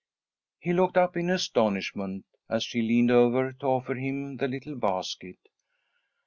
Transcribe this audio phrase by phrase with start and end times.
[0.57, 5.37] He looked up in astonishment as she leaned over to offer him the little basket.